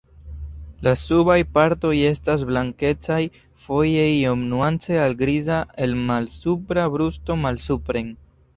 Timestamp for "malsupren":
7.47-8.15